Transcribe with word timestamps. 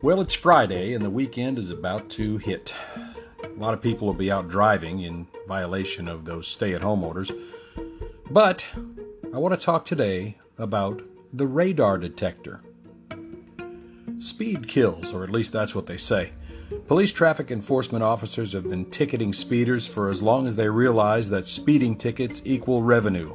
Well, 0.00 0.20
it's 0.20 0.34
Friday 0.34 0.94
and 0.94 1.04
the 1.04 1.10
weekend 1.10 1.58
is 1.58 1.72
about 1.72 2.08
to 2.10 2.38
hit. 2.38 2.72
A 3.44 3.48
lot 3.58 3.74
of 3.74 3.82
people 3.82 4.06
will 4.06 4.14
be 4.14 4.30
out 4.30 4.48
driving 4.48 5.00
in 5.00 5.26
violation 5.48 6.06
of 6.06 6.24
those 6.24 6.46
stay 6.46 6.72
at 6.72 6.84
home 6.84 7.02
orders. 7.02 7.32
But 8.30 8.64
I 9.34 9.38
want 9.38 9.58
to 9.58 9.64
talk 9.64 9.84
today 9.84 10.38
about 10.56 11.02
the 11.32 11.48
radar 11.48 11.98
detector. 11.98 12.60
Speed 14.20 14.68
kills, 14.68 15.12
or 15.12 15.24
at 15.24 15.30
least 15.30 15.52
that's 15.52 15.74
what 15.74 15.86
they 15.86 15.96
say. 15.96 16.30
Police 16.86 17.10
traffic 17.10 17.50
enforcement 17.50 18.04
officers 18.04 18.52
have 18.52 18.70
been 18.70 18.84
ticketing 18.84 19.32
speeders 19.32 19.88
for 19.88 20.10
as 20.10 20.22
long 20.22 20.46
as 20.46 20.54
they 20.54 20.68
realize 20.68 21.28
that 21.30 21.48
speeding 21.48 21.96
tickets 21.96 22.40
equal 22.44 22.84
revenue. 22.84 23.34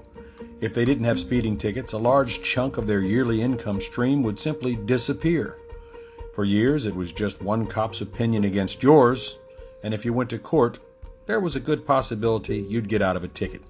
If 0.61 0.73
they 0.73 0.86
didn't 0.86 1.04
have 1.04 1.20
speeding 1.20 1.58
tickets, 1.58 1.91
a 1.91 1.98
large 1.98 2.41
chunk 2.41 2.77
of 2.77 2.88
their 2.88 3.02
yearly 3.02 3.41
income 3.41 3.81
stream 3.81 4.23
would 4.23 4.39
simply 4.39 4.77
disappear. 4.77 5.58
For 6.34 6.44
years, 6.44 6.88
it 6.88 6.96
was 6.96 7.14
just 7.14 7.44
one 7.44 7.68
cop's 7.68 8.02
opinion 8.02 8.44
against 8.44 8.82
yours, 8.82 9.38
and 9.84 9.94
if 9.94 10.04
you 10.04 10.14
went 10.14 10.32
to 10.32 10.40
court, 10.40 10.80
there 11.28 11.40
was 11.40 11.56
a 11.56 11.59
good 11.59 11.86
possibility 11.86 12.58
you'd 12.58 12.90
get 12.90 13.04
out 13.04 13.16
of 13.16 13.23
a 13.23 13.28
ticket. 13.28 13.62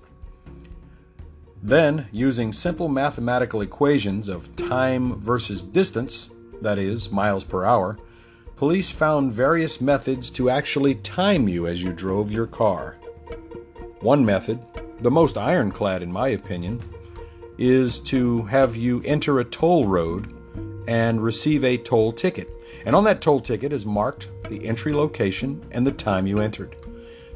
Then, 1.61 2.07
using 2.13 2.53
simple 2.53 2.87
mathematical 2.87 3.59
equations 3.59 4.29
of 4.29 4.55
time 4.55 5.19
versus 5.19 5.61
distance, 5.61 6.29
that 6.61 6.77
is, 6.77 7.11
miles 7.11 7.43
per 7.43 7.65
hour, 7.65 7.99
police 8.55 8.91
found 8.91 9.33
various 9.33 9.81
methods 9.81 10.29
to 10.31 10.49
actually 10.49 10.95
time 10.95 11.49
you 11.49 11.67
as 11.67 11.83
you 11.83 11.91
drove 11.91 12.31
your 12.31 12.47
car. 12.47 12.95
One 13.99 14.23
method, 14.23 14.57
the 15.01 15.11
most 15.11 15.37
ironclad 15.37 16.01
in 16.01 16.13
my 16.13 16.29
opinion, 16.29 16.79
is 17.57 17.99
to 17.99 18.43
have 18.43 18.77
you 18.77 19.01
enter 19.03 19.41
a 19.41 19.45
toll 19.45 19.85
road 19.85 20.33
and 20.87 21.23
receive 21.23 21.63
a 21.63 21.77
toll 21.77 22.11
ticket. 22.11 22.49
And 22.85 22.95
on 22.95 23.03
that 23.05 23.21
toll 23.21 23.39
ticket 23.39 23.71
is 23.71 23.85
marked 23.85 24.29
the 24.49 24.65
entry 24.65 24.93
location 24.93 25.65
and 25.71 25.85
the 25.85 25.91
time 25.91 26.27
you 26.27 26.39
entered. 26.39 26.75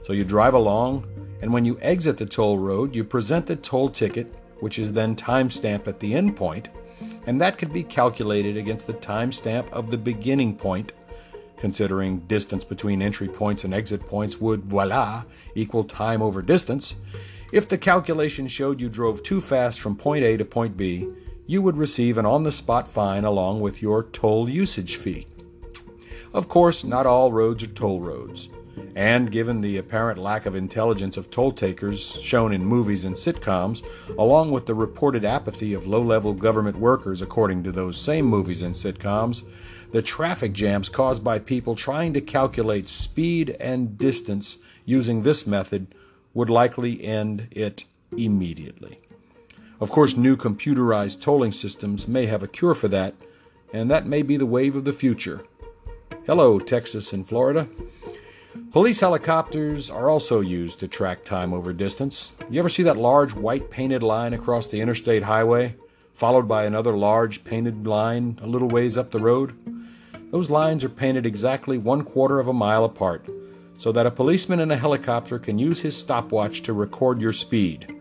So 0.04 0.14
you 0.14 0.24
drive 0.24 0.54
along, 0.54 1.08
and 1.42 1.52
when 1.52 1.66
you 1.66 1.78
exit 1.82 2.18
the 2.18 2.26
toll 2.26 2.58
road, 2.58 2.96
you 2.96 3.04
present 3.04 3.46
the 3.46 3.56
toll 3.56 3.90
ticket, 3.90 4.34
which 4.60 4.80
is 4.80 4.92
then 4.92 5.16
time 5.16 5.50
stamped 5.50 5.88
at 5.88 6.00
the 6.00 6.16
end 6.16 6.36
point, 6.36 6.70
and 7.28 7.40
that 7.42 7.58
could 7.58 7.74
be 7.74 7.84
calculated 7.84 8.58
against 8.58 8.88
the 8.88 8.94
time 8.94 9.32
stamp 9.32 9.72
of 9.74 9.92
the 9.92 9.98
beginning 9.98 10.56
point. 10.56 10.94
Considering 11.58 12.20
distance 12.20 12.64
between 12.64 13.02
entry 13.02 13.28
points 13.28 13.64
and 13.64 13.74
exit 13.74 14.06
points 14.06 14.40
would, 14.40 14.64
voila, 14.64 15.24
equal 15.56 15.84
time 15.84 16.22
over 16.22 16.42
distance. 16.42 16.96
If 17.52 17.68
the 17.68 17.78
calculation 17.78 18.48
showed 18.48 18.80
you 18.80 18.90
drove 18.90 19.24
too 19.24 19.42
fast 19.42 19.80
from 19.80 19.96
point 19.96 20.24
A 20.24 20.38
to 20.38 20.46
point 20.46 20.78
B, 20.78 21.08
you 21.48 21.62
would 21.62 21.78
receive 21.78 22.18
an 22.18 22.26
on 22.26 22.44
the 22.44 22.52
spot 22.52 22.88
fine 22.88 23.24
along 23.24 23.62
with 23.62 23.82
your 23.82 24.04
toll 24.04 24.50
usage 24.50 24.98
fee. 24.98 25.26
Of 26.34 26.50
course, 26.50 26.84
not 26.84 27.06
all 27.06 27.32
roads 27.32 27.64
are 27.64 27.68
toll 27.68 28.02
roads, 28.02 28.50
and 28.96 29.32
given 29.32 29.62
the 29.62 29.78
apparent 29.78 30.20
lack 30.20 30.46
of 30.46 30.56
intelligence 30.56 31.16
of 31.16 31.32
toll 31.32 31.54
takers 31.54 32.22
shown 32.22 32.52
in 32.52 32.66
movies 32.66 33.06
and 33.06 33.16
sitcoms, 33.16 33.84
along 34.20 34.52
with 34.52 34.66
the 34.66 34.76
reported 34.76 35.24
apathy 35.24 35.74
of 35.74 35.88
low 35.88 36.02
level 36.02 36.34
government 36.34 36.76
workers 36.76 37.22
according 37.22 37.64
to 37.64 37.72
those 37.72 38.00
same 38.00 38.26
movies 38.26 38.62
and 38.62 38.76
sitcoms, 38.76 39.44
the 39.94 40.02
traffic 40.02 40.52
jams 40.52 40.90
caused 40.90 41.24
by 41.24 41.40
people 41.40 41.76
trying 41.76 42.12
to 42.14 42.22
calculate 42.22 42.90
speed 42.90 43.56
and 43.60 43.98
distance 43.98 44.58
using 44.84 45.24
this 45.24 45.48
method 45.48 45.88
would 46.34 46.50
likely 46.50 47.04
end 47.04 47.48
it 47.52 47.86
immediately. 48.12 49.00
Of 49.80 49.92
course, 49.92 50.18
new 50.18 50.36
computerized 50.36 51.22
tolling 51.22 51.52
systems 51.52 52.08
may 52.08 52.26
have 52.26 52.42
a 52.42 52.48
cure 52.48 52.74
for 52.74 52.88
that, 52.88 53.14
and 53.72 53.92
that 53.92 54.08
may 54.08 54.24
be 54.24 54.36
the 54.36 54.46
wave 54.46 54.76
of 54.76 54.86
the 54.86 54.94
future. 54.94 55.44
Hello, 56.26 56.58
Texas 56.60 57.14
and 57.14 57.28
Florida. 57.28 57.70
Police 58.72 59.02
helicopters 59.02 59.90
are 59.90 60.10
also 60.10 60.40
used 60.42 60.80
to 60.80 60.88
track 60.88 61.24
time 61.24 61.54
over 61.54 61.74
distance. 61.74 62.32
You 62.50 62.60
ever 62.60 62.70
see 62.70 62.84
that 62.84 62.98
large 62.98 63.36
white 63.36 63.70
painted 63.70 64.02
line 64.02 64.34
across 64.34 64.68
the 64.68 64.82
interstate 64.82 65.24
highway, 65.24 65.76
followed 66.14 66.48
by 66.48 66.66
another 66.66 66.94
large 66.94 67.44
painted 67.44 67.86
line 67.86 68.40
a 68.42 68.48
little 68.48 68.68
ways 68.68 68.98
up 68.98 69.12
the 69.12 69.20
road? 69.20 69.54
Those 70.32 70.50
lines 70.50 70.84
are 70.84 70.90
painted 70.90 71.26
exactly 71.26 71.78
one 71.78 72.04
quarter 72.04 72.40
of 72.40 72.48
a 72.48 72.54
mile 72.54 72.84
apart, 72.84 73.30
so 73.78 73.92
that 73.92 74.08
a 74.08 74.12
policeman 74.12 74.60
in 74.60 74.72
a 74.72 74.76
helicopter 74.76 75.38
can 75.38 75.60
use 75.60 75.82
his 75.82 75.96
stopwatch 75.96 76.64
to 76.64 76.74
record 76.74 77.22
your 77.22 77.34
speed. 77.34 77.97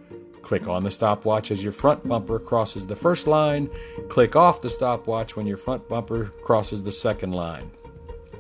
Click 0.47 0.69
on 0.69 0.84
the 0.84 0.93
stopwatch 0.93 1.51
as 1.51 1.65
your 1.65 1.73
front 1.73 2.07
bumper 2.07 2.39
crosses 2.39 2.87
the 2.87 2.95
first 2.95 3.27
line. 3.27 3.69
Click 4.09 4.37
off 4.37 4.62
the 4.62 4.71
stopwatch 4.71 5.34
when 5.34 5.45
your 5.45 5.57
front 5.57 5.89
bumper 5.89 6.27
crosses 6.45 6.84
the 6.84 6.93
second 6.93 7.33
line. 7.33 7.69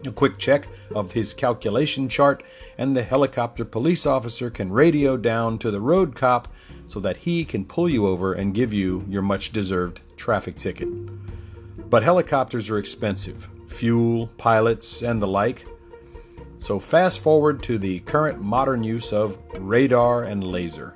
A 0.06 0.12
quick 0.12 0.38
check 0.38 0.68
of 0.94 1.10
his 1.10 1.34
calculation 1.34 2.08
chart, 2.08 2.44
and 2.78 2.96
the 2.96 3.02
helicopter 3.02 3.64
police 3.64 4.06
officer 4.06 4.50
can 4.50 4.70
radio 4.70 5.16
down 5.16 5.58
to 5.58 5.72
the 5.72 5.80
road 5.80 6.14
cop 6.14 6.46
so 6.86 7.00
that 7.00 7.16
he 7.16 7.44
can 7.44 7.64
pull 7.64 7.88
you 7.88 8.06
over 8.06 8.32
and 8.32 8.54
give 8.54 8.72
you 8.72 9.04
your 9.08 9.22
much 9.22 9.50
deserved 9.50 10.00
traffic 10.16 10.54
ticket. 10.54 10.88
But 11.90 12.04
helicopters 12.04 12.70
are 12.70 12.78
expensive 12.78 13.48
fuel, 13.66 14.28
pilots, 14.38 15.02
and 15.02 15.20
the 15.20 15.26
like. 15.26 15.66
So 16.60 16.78
fast 16.78 17.18
forward 17.18 17.64
to 17.64 17.78
the 17.78 17.98
current 17.98 18.40
modern 18.40 18.84
use 18.84 19.12
of 19.12 19.36
radar 19.58 20.22
and 20.22 20.46
laser. 20.46 20.94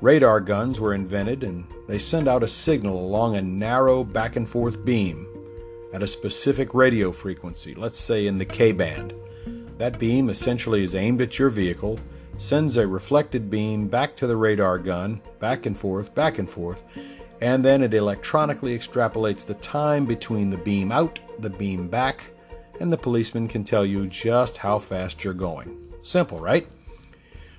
Radar 0.00 0.40
guns 0.40 0.78
were 0.78 0.94
invented 0.94 1.42
and 1.42 1.66
they 1.88 1.98
send 1.98 2.28
out 2.28 2.44
a 2.44 2.48
signal 2.48 3.04
along 3.04 3.34
a 3.34 3.42
narrow 3.42 4.04
back 4.04 4.36
and 4.36 4.48
forth 4.48 4.84
beam 4.84 5.26
at 5.92 6.04
a 6.04 6.06
specific 6.06 6.72
radio 6.72 7.10
frequency, 7.10 7.74
let's 7.74 7.98
say 7.98 8.28
in 8.28 8.38
the 8.38 8.44
K 8.44 8.70
band. 8.70 9.12
That 9.78 9.98
beam 9.98 10.30
essentially 10.30 10.84
is 10.84 10.94
aimed 10.94 11.20
at 11.20 11.38
your 11.38 11.50
vehicle, 11.50 11.98
sends 12.36 12.76
a 12.76 12.86
reflected 12.86 13.50
beam 13.50 13.88
back 13.88 14.14
to 14.16 14.28
the 14.28 14.36
radar 14.36 14.78
gun, 14.78 15.20
back 15.40 15.66
and 15.66 15.76
forth, 15.76 16.14
back 16.14 16.38
and 16.38 16.48
forth, 16.48 16.82
and 17.40 17.64
then 17.64 17.82
it 17.82 17.92
electronically 17.92 18.78
extrapolates 18.78 19.44
the 19.44 19.54
time 19.54 20.06
between 20.06 20.50
the 20.50 20.56
beam 20.58 20.92
out, 20.92 21.18
the 21.40 21.50
beam 21.50 21.88
back, 21.88 22.30
and 22.78 22.92
the 22.92 22.98
policeman 22.98 23.48
can 23.48 23.64
tell 23.64 23.84
you 23.84 24.06
just 24.06 24.58
how 24.58 24.78
fast 24.78 25.24
you're 25.24 25.34
going. 25.34 25.76
Simple, 26.02 26.38
right? 26.38 26.68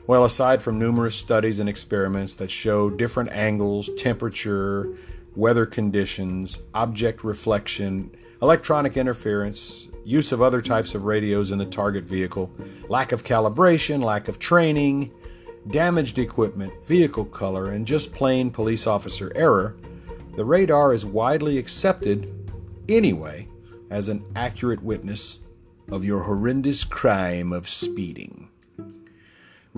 Well, 0.09 0.25
aside 0.25 0.63
from 0.63 0.79
numerous 0.79 1.13
studies 1.13 1.59
and 1.59 1.69
experiments 1.69 2.33
that 2.33 2.49
show 2.49 2.89
different 2.89 3.29
angles, 3.29 3.91
temperature, 3.95 4.97
weather 5.35 5.67
conditions, 5.67 6.63
object 6.73 7.23
reflection, 7.23 8.09
electronic 8.41 8.97
interference, 8.97 9.87
use 10.03 10.31
of 10.31 10.41
other 10.41 10.63
types 10.63 10.95
of 10.95 11.05
radios 11.05 11.51
in 11.51 11.59
the 11.59 11.65
target 11.67 12.05
vehicle, 12.05 12.51
lack 12.87 13.11
of 13.11 13.23
calibration, 13.23 14.03
lack 14.03 14.27
of 14.27 14.39
training, 14.39 15.11
damaged 15.69 16.17
equipment, 16.17 16.73
vehicle 16.87 17.25
color, 17.25 17.69
and 17.69 17.85
just 17.85 18.11
plain 18.11 18.49
police 18.49 18.87
officer 18.87 19.31
error, 19.35 19.77
the 20.35 20.43
radar 20.43 20.91
is 20.91 21.05
widely 21.05 21.59
accepted 21.59 22.33
anyway 22.89 23.47
as 23.91 24.09
an 24.09 24.25
accurate 24.35 24.81
witness 24.81 25.37
of 25.91 26.03
your 26.03 26.23
horrendous 26.23 26.83
crime 26.83 27.53
of 27.53 27.69
speeding. 27.69 28.49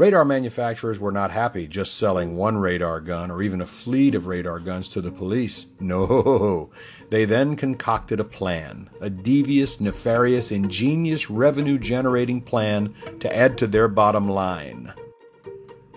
Radar 0.02 0.26
manufacturers 0.26 1.00
were 1.00 1.12
not 1.12 1.30
happy 1.30 1.68
just 1.68 2.00
selling 2.00 2.36
one 2.36 2.58
radar 2.58 3.00
gun 3.02 3.30
or 3.30 3.44
even 3.44 3.62
a 3.62 3.68
fleet 3.68 4.16
of 4.16 4.26
radar 4.26 4.58
guns 4.58 4.90
to 4.90 5.00
the 5.00 5.12
police. 5.12 5.68
No, 5.80 6.72
they 7.12 7.24
then 7.24 7.56
concocted 7.56 8.20
a 8.20 8.24
plan, 8.24 8.90
a 9.00 9.12
devious, 9.12 9.80
nefarious, 9.80 10.52
ingenious 10.52 11.30
revenue 11.30 11.78
generating 11.78 12.42
plan 12.42 12.96
to 13.20 13.32
add 13.32 13.60
to 13.60 13.68
their 13.68 13.88
bottom 13.88 14.28
line. 14.28 14.92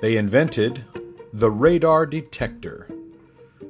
They 0.02 0.18
invented 0.18 0.84
the 1.32 1.50
radar 1.50 2.04
detector 2.04 2.86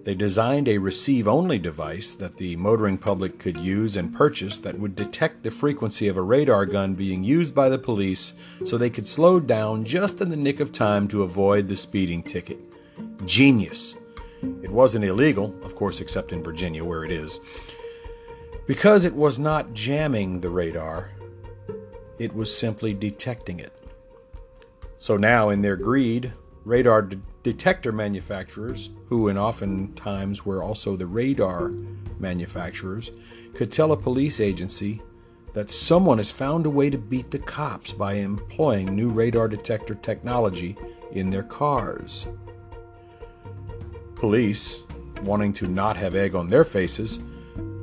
they 0.04 0.14
designed 0.14 0.68
a 0.68 0.76
receive 0.76 1.26
only 1.26 1.58
device 1.58 2.12
that 2.12 2.36
the 2.36 2.56
motoring 2.56 2.98
public 2.98 3.38
could 3.38 3.56
use 3.56 3.96
and 3.96 4.14
purchase 4.14 4.58
that 4.58 4.78
would 4.78 4.94
detect 4.94 5.42
the 5.42 5.50
frequency 5.50 6.08
of 6.08 6.18
a 6.18 6.22
radar 6.22 6.66
gun 6.66 6.94
being 6.94 7.24
used 7.24 7.54
by 7.54 7.70
the 7.70 7.78
police 7.78 8.34
so 8.64 8.76
they 8.76 8.90
could 8.90 9.06
slow 9.06 9.40
down 9.40 9.82
just 9.82 10.20
in 10.20 10.28
the 10.28 10.36
nick 10.36 10.60
of 10.60 10.70
time 10.70 11.08
to 11.08 11.22
avoid 11.22 11.68
the 11.68 11.76
speeding 11.76 12.22
ticket. 12.22 12.58
Genius. 13.24 13.96
It 14.62 14.70
wasn't 14.70 15.06
illegal, 15.06 15.54
of 15.64 15.74
course, 15.74 16.00
except 16.00 16.32
in 16.32 16.42
Virginia 16.42 16.84
where 16.84 17.04
it 17.04 17.10
is. 17.10 17.40
Because 18.66 19.06
it 19.06 19.14
was 19.14 19.38
not 19.38 19.72
jamming 19.72 20.40
the 20.40 20.50
radar, 20.50 21.10
it 22.18 22.34
was 22.34 22.54
simply 22.54 22.92
detecting 22.92 23.58
it. 23.58 23.72
So 24.98 25.16
now, 25.16 25.48
in 25.48 25.62
their 25.62 25.76
greed, 25.76 26.32
radar 26.64 27.08
detector 27.44 27.92
manufacturers, 27.92 28.90
who 29.06 29.28
in 29.28 29.38
oftentimes 29.38 30.44
were 30.44 30.62
also 30.62 30.96
the 30.96 31.06
radar 31.06 31.70
manufacturers, 32.18 33.10
could 33.54 33.70
tell 33.70 33.92
a 33.92 33.96
police 33.96 34.40
agency 34.40 35.00
that 35.52 35.70
someone 35.70 36.18
has 36.18 36.30
found 36.30 36.66
a 36.66 36.70
way 36.70 36.90
to 36.90 36.98
beat 36.98 37.30
the 37.30 37.38
cops 37.38 37.92
by 37.92 38.14
employing 38.14 38.96
new 38.96 39.10
radar 39.10 39.46
detector 39.46 39.94
technology 39.94 40.76
in 41.12 41.30
their 41.30 41.42
cars. 41.42 42.26
Police, 44.16 44.82
wanting 45.22 45.52
to 45.52 45.68
not 45.68 45.98
have 45.98 46.14
egg 46.14 46.34
on 46.34 46.48
their 46.48 46.64
faces, 46.64 47.20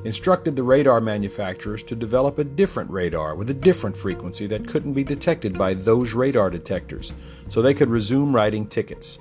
instructed 0.04 0.56
the 0.56 0.64
radar 0.64 1.00
manufacturers 1.00 1.84
to 1.84 1.96
develop 1.96 2.40
a 2.40 2.44
different 2.44 2.90
radar 2.90 3.36
with 3.36 3.52
a 3.52 3.54
different 3.54 3.96
frequency 3.96 4.48
that 4.48 4.68
couldn't 4.68 4.94
be 4.94 5.04
detected 5.04 5.56
by 5.56 5.76
those 5.76 6.14
radar 6.14 6.50
detectors, 6.50 7.14
so 7.48 7.62
they 7.62 7.76
could 7.76 7.90
resume 7.90 8.36
writing 8.36 8.66
tickets. 8.66 9.20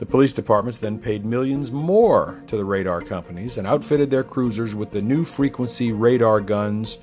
The 0.00 0.06
police 0.06 0.32
departments 0.32 0.78
then 0.78 0.98
paid 0.98 1.26
millions 1.26 1.70
more 1.70 2.42
to 2.46 2.56
the 2.56 2.64
radar 2.64 3.02
companies 3.02 3.58
and 3.58 3.66
outfitted 3.66 4.10
their 4.10 4.24
cruisers 4.24 4.74
with 4.74 4.92
the 4.92 5.02
new 5.02 5.26
frequency 5.26 5.92
radar 5.92 6.40
guns, 6.40 6.98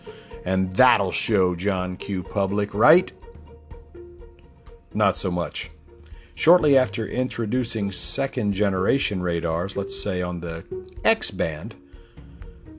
and 0.45 0.73
that'll 0.73 1.11
show 1.11 1.55
John 1.55 1.95
Q. 1.95 2.23
Public, 2.23 2.73
right? 2.73 3.11
Not 4.95 5.15
so 5.15 5.29
much. 5.29 5.69
Shortly 6.33 6.75
after 6.75 7.07
introducing 7.07 7.91
second 7.91 8.53
generation 8.53 9.21
radars, 9.21 9.77
let's 9.77 10.01
say 10.01 10.23
on 10.23 10.39
the 10.39 10.65
X 11.03 11.29
band, 11.29 11.75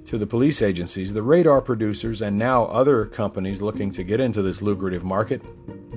to 0.06 0.18
the 0.18 0.26
police 0.26 0.62
agencies, 0.62 1.12
the 1.12 1.22
radar 1.22 1.60
producers, 1.60 2.22
and 2.22 2.36
now 2.36 2.64
other 2.64 3.06
companies 3.06 3.62
looking 3.62 3.92
to 3.92 4.02
get 4.02 4.18
into 4.18 4.42
this 4.42 4.62
lucrative 4.62 5.04
market, 5.04 5.42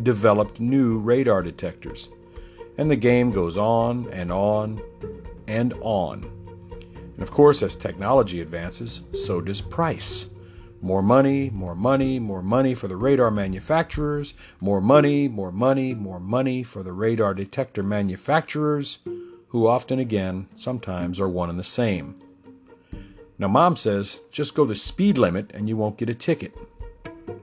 developed 0.03 0.59
new 0.59 0.99
radar 0.99 1.41
detectors. 1.41 2.09
And 2.77 2.89
the 2.89 2.95
game 2.95 3.31
goes 3.31 3.57
on 3.57 4.09
and 4.11 4.31
on 4.31 4.81
and 5.47 5.73
on. 5.81 6.23
And 7.13 7.21
of 7.21 7.31
course, 7.31 7.61
as 7.61 7.75
technology 7.75 8.41
advances, 8.41 9.03
so 9.13 9.41
does 9.41 9.61
price. 9.61 10.27
More 10.81 11.03
money, 11.03 11.51
more 11.51 11.75
money, 11.75 12.17
more 12.17 12.41
money 12.41 12.73
for 12.73 12.87
the 12.87 12.95
radar 12.95 13.29
manufacturers, 13.29 14.33
more 14.59 14.81
money, 14.81 15.27
more 15.27 15.51
money, 15.51 15.93
more 15.93 16.19
money 16.19 16.63
for 16.63 16.81
the 16.81 16.91
radar 16.91 17.35
detector 17.35 17.83
manufacturers, 17.83 18.97
who 19.49 19.67
often 19.67 19.99
again, 19.99 20.47
sometimes 20.55 21.19
are 21.19 21.29
one 21.29 21.49
and 21.49 21.59
the 21.59 21.63
same. 21.63 22.15
Now, 23.37 23.47
mom 23.47 23.75
says 23.75 24.21
just 24.31 24.55
go 24.55 24.65
the 24.65 24.75
speed 24.75 25.17
limit 25.17 25.51
and 25.53 25.67
you 25.67 25.77
won't 25.77 25.97
get 25.97 26.09
a 26.09 26.15
ticket. 26.15 26.55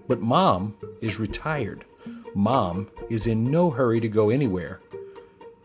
But 0.08 0.20
mom 0.20 0.76
is 1.00 1.20
retired. 1.20 1.84
Mom 2.34 2.88
is 3.10 3.26
in 3.26 3.50
no 3.50 3.70
hurry 3.70 4.00
to 4.00 4.08
go 4.08 4.30
anywhere. 4.30 4.80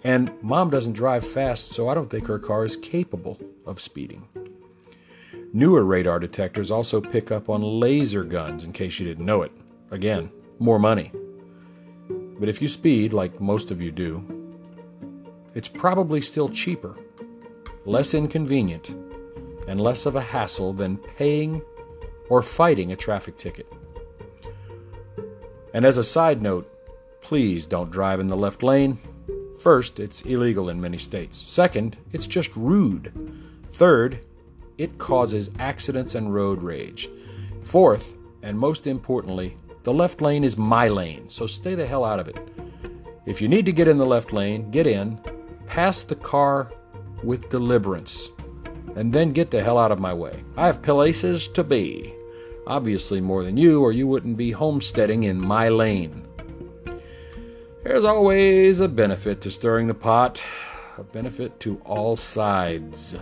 And 0.03 0.31
mom 0.41 0.69
doesn't 0.69 0.93
drive 0.93 1.25
fast, 1.25 1.71
so 1.71 1.87
I 1.87 1.93
don't 1.93 2.09
think 2.09 2.27
her 2.27 2.39
car 2.39 2.65
is 2.65 2.75
capable 2.75 3.39
of 3.65 3.79
speeding. 3.79 4.27
Newer 5.53 5.85
radar 5.85 6.19
detectors 6.19 6.71
also 6.71 6.99
pick 6.99 7.31
up 7.31 7.47
on 7.49 7.61
laser 7.61 8.23
guns, 8.23 8.63
in 8.63 8.73
case 8.73 8.99
you 8.99 9.05
didn't 9.05 9.25
know 9.25 9.43
it. 9.43 9.51
Again, 9.91 10.31
more 10.59 10.79
money. 10.79 11.11
But 12.39 12.49
if 12.49 12.61
you 12.61 12.67
speed, 12.67 13.13
like 13.13 13.39
most 13.39 13.71
of 13.71 13.81
you 13.81 13.91
do, 13.91 14.25
it's 15.53 15.67
probably 15.67 16.19
still 16.19 16.49
cheaper, 16.49 16.97
less 17.85 18.13
inconvenient, 18.13 18.89
and 19.67 19.79
less 19.79 20.05
of 20.05 20.15
a 20.15 20.21
hassle 20.21 20.73
than 20.73 20.97
paying 20.97 21.61
or 22.29 22.41
fighting 22.41 22.91
a 22.91 22.95
traffic 22.97 23.37
ticket. 23.37 23.71
And 25.73 25.85
as 25.85 25.97
a 25.97 26.03
side 26.03 26.41
note, 26.41 26.69
please 27.21 27.65
don't 27.65 27.91
drive 27.91 28.19
in 28.19 28.27
the 28.27 28.35
left 28.35 28.63
lane. 28.63 28.99
First, 29.63 30.01
it's 30.01 30.19
illegal 30.23 30.67
in 30.67 30.81
many 30.81 30.97
states. 30.97 31.37
Second, 31.37 31.95
it's 32.11 32.27
just 32.27 32.53
rude. 32.53 33.13
Third, 33.71 34.19
it 34.77 34.97
causes 34.97 35.51
accidents 35.57 36.15
and 36.15 36.33
road 36.33 36.61
rage. 36.61 37.07
Fourth, 37.61 38.17
and 38.41 38.59
most 38.59 38.87
importantly, 38.87 39.55
the 39.83 39.93
left 39.93 40.19
lane 40.19 40.43
is 40.43 40.57
my 40.57 40.89
lane, 40.89 41.29
so 41.29 41.47
stay 41.47 41.75
the 41.75 41.85
hell 41.85 42.03
out 42.03 42.19
of 42.19 42.27
it. 42.27 42.41
If 43.25 43.41
you 43.41 43.47
need 43.47 43.65
to 43.65 43.71
get 43.71 43.87
in 43.87 43.97
the 43.97 44.05
left 44.05 44.33
lane, 44.33 44.69
get 44.69 44.85
in, 44.85 45.17
pass 45.65 46.01
the 46.01 46.15
car 46.15 46.69
with 47.23 47.49
deliberance, 47.49 48.31
and 48.97 49.13
then 49.13 49.31
get 49.31 49.49
the 49.49 49.63
hell 49.63 49.77
out 49.77 49.93
of 49.93 49.97
my 49.97 50.13
way. 50.13 50.43
I 50.57 50.65
have 50.65 50.81
places 50.81 51.47
to 51.47 51.63
be. 51.63 52.13
Obviously, 52.67 53.21
more 53.21 53.45
than 53.45 53.55
you, 53.55 53.81
or 53.81 53.93
you 53.93 54.07
wouldn't 54.07 54.35
be 54.35 54.51
homesteading 54.51 55.23
in 55.23 55.39
my 55.39 55.69
lane. 55.69 56.27
There's 57.83 58.05
always 58.05 58.79
a 58.79 58.87
benefit 58.87 59.41
to 59.41 59.51
stirring 59.51 59.87
the 59.87 59.93
pot, 59.93 60.41
a 60.97 61.03
benefit 61.03 61.59
to 61.59 61.81
all 61.85 62.15
sides. 62.15 63.17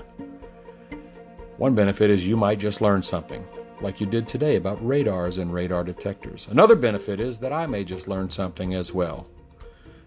One 1.58 1.74
benefit 1.74 2.12
is 2.12 2.28
you 2.28 2.38
might 2.38 2.60
just 2.60 2.80
learn 2.80 3.02
something, 3.02 3.44
like 3.82 4.00
you 4.00 4.06
did 4.06 4.28
today 4.28 4.58
about 4.58 4.86
radars 4.86 5.40
and 5.40 5.52
radar 5.52 5.84
detectors. 5.84 6.48
Another 6.48 6.76
benefit 6.76 7.20
is 7.20 7.40
that 7.40 7.52
I 7.52 7.66
may 7.66 7.84
just 7.84 8.08
learn 8.08 8.30
something 8.30 8.76
as 8.76 8.94
well. 8.94 9.28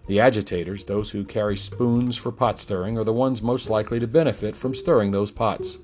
The 0.07 0.21
agitators, 0.21 0.85
those 0.85 1.11
who 1.11 1.25
carry 1.25 1.57
spoons 1.57 2.15
for 2.15 2.31
pot 2.31 2.57
stirring, 2.57 2.97
are 2.97 3.03
the 3.03 3.11
ones 3.11 3.41
most 3.41 3.69
likely 3.69 3.99
to 3.99 4.07
benefit 4.07 4.55
from 4.55 4.73
stirring 4.73 5.11
those 5.11 5.31
pots. 5.31 5.79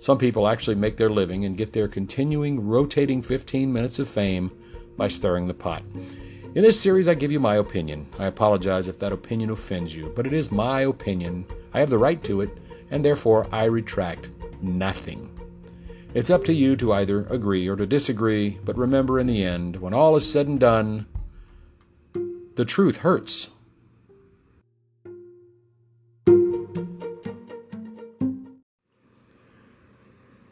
Some 0.00 0.18
people 0.18 0.46
actually 0.46 0.76
make 0.76 0.98
their 0.98 1.08
living 1.08 1.46
and 1.46 1.56
get 1.56 1.72
their 1.72 1.88
continuing 1.88 2.68
rotating 2.68 3.22
15 3.22 3.72
minutes 3.72 3.98
of 3.98 4.06
fame 4.06 4.50
by 4.98 5.08
stirring 5.08 5.46
the 5.46 5.54
pot. 5.54 5.82
In 6.54 6.62
this 6.62 6.78
series, 6.78 7.08
I 7.08 7.14
give 7.14 7.32
you 7.32 7.40
my 7.40 7.56
opinion. 7.56 8.06
I 8.18 8.26
apologize 8.26 8.86
if 8.86 8.98
that 8.98 9.10
opinion 9.10 9.48
offends 9.48 9.96
you, 9.96 10.12
but 10.14 10.26
it 10.26 10.34
is 10.34 10.52
my 10.52 10.82
opinion. 10.82 11.46
I 11.72 11.80
have 11.80 11.88
the 11.88 11.96
right 11.96 12.22
to 12.24 12.42
it, 12.42 12.50
and 12.90 13.02
therefore 13.02 13.46
I 13.50 13.64
retract 13.64 14.30
nothing. 14.60 15.30
It's 16.12 16.28
up 16.28 16.44
to 16.44 16.52
you 16.52 16.76
to 16.76 16.92
either 16.92 17.24
agree 17.30 17.66
or 17.68 17.76
to 17.76 17.86
disagree, 17.86 18.58
but 18.66 18.76
remember 18.76 19.18
in 19.18 19.26
the 19.26 19.42
end, 19.42 19.76
when 19.76 19.94
all 19.94 20.14
is 20.14 20.30
said 20.30 20.46
and 20.46 20.60
done, 20.60 21.06
the 22.56 22.66
truth 22.66 22.98
hurts. 22.98 23.48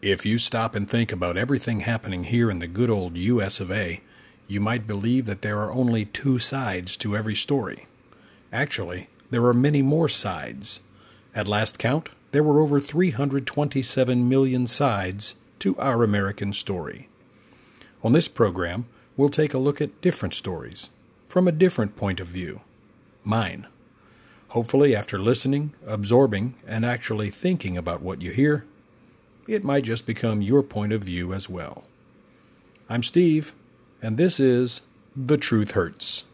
If 0.00 0.24
you 0.24 0.38
stop 0.38 0.74
and 0.74 0.88
think 0.88 1.12
about 1.12 1.36
everything 1.36 1.80
happening 1.80 2.24
here 2.24 2.50
in 2.50 2.58
the 2.58 2.66
good 2.66 2.88
old 2.88 3.18
US 3.18 3.60
of 3.60 3.70
A, 3.70 4.00
you 4.50 4.60
might 4.60 4.84
believe 4.84 5.26
that 5.26 5.42
there 5.42 5.60
are 5.60 5.70
only 5.70 6.04
two 6.04 6.40
sides 6.40 6.96
to 6.96 7.16
every 7.16 7.36
story. 7.36 7.86
Actually, 8.52 9.08
there 9.30 9.44
are 9.44 9.54
many 9.54 9.80
more 9.80 10.08
sides. 10.08 10.80
At 11.36 11.46
last 11.46 11.78
count, 11.78 12.08
there 12.32 12.42
were 12.42 12.60
over 12.60 12.80
327 12.80 14.28
million 14.28 14.66
sides 14.66 15.36
to 15.60 15.78
our 15.78 16.02
American 16.02 16.52
story. 16.52 17.08
On 18.02 18.12
this 18.12 18.26
program, 18.26 18.86
we'll 19.16 19.28
take 19.28 19.54
a 19.54 19.58
look 19.58 19.80
at 19.80 20.00
different 20.00 20.34
stories 20.34 20.90
from 21.28 21.46
a 21.46 21.52
different 21.52 21.94
point 21.94 22.18
of 22.18 22.26
view 22.26 22.60
mine. 23.22 23.68
Hopefully, 24.48 24.96
after 24.96 25.16
listening, 25.16 25.74
absorbing, 25.86 26.56
and 26.66 26.84
actually 26.84 27.30
thinking 27.30 27.76
about 27.76 28.02
what 28.02 28.20
you 28.20 28.32
hear, 28.32 28.64
it 29.46 29.62
might 29.62 29.84
just 29.84 30.06
become 30.06 30.42
your 30.42 30.64
point 30.64 30.92
of 30.92 31.04
view 31.04 31.32
as 31.32 31.48
well. 31.48 31.84
I'm 32.88 33.04
Steve, 33.04 33.52
and 34.02 34.16
this 34.16 34.40
is 34.40 34.82
The 35.16 35.36
Truth 35.36 35.72
Hurts. 35.72 36.24